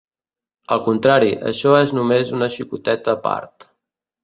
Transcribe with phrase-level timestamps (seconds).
[0.75, 3.71] Al contrari, això és només una xicoteta part.